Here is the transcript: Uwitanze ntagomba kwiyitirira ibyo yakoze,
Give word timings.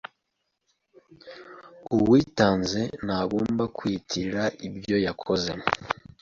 Uwitanze 1.95 2.81
ntagomba 3.05 3.63
kwiyitirira 3.75 4.43
ibyo 4.67 4.97
yakoze, 5.05 5.51